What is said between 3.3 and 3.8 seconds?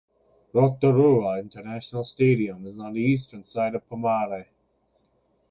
side